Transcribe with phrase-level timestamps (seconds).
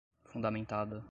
[0.23, 0.99] fundamentada